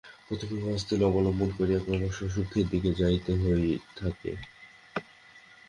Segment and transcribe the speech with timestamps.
[0.27, 3.31] প্রথমে উহা স্থূলকে অবলম্বন করিয়া ক্রমশ সূক্ষ্মের দিকে যাইতে
[3.97, 4.31] থাকে।